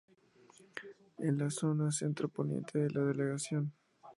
[1.19, 3.71] En la zona centro-poniente de la delegación.